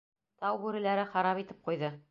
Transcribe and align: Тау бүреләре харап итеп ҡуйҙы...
Тау 0.43 0.57
бүреләре 0.63 1.05
харап 1.13 1.45
итеп 1.45 1.65
ҡуйҙы... 1.71 1.97